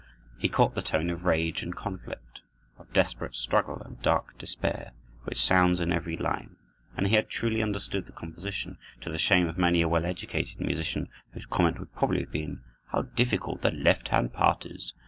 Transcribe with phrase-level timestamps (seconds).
[0.35, 2.41] He caught the tone of rage and conflict,
[2.79, 4.93] of desperate struggle and dark despair,
[5.25, 6.55] which sounds in every line,
[6.97, 10.59] and he had truly understood the composition, to the shame of many a well educated
[10.59, 14.95] musician, whose comment would probably have been, "How difficult that left hand part is!